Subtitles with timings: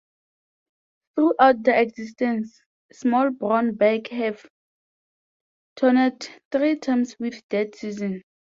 [1.13, 2.59] Throughout their existence,
[2.91, 4.43] Small Brown Bike have
[5.75, 8.23] toured three times with Dead Season.